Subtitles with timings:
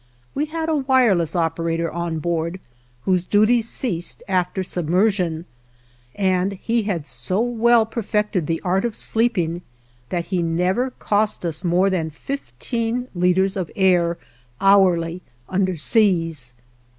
[0.33, 2.59] We had a wireless operator on board
[3.03, 5.45] whose duties ceased after submersion,
[6.15, 9.61] and he had so well perfected the art of sleeping
[10.09, 14.17] that he never cost us more than fifteen liters of air,
[14.59, 16.55] hourly, underseas.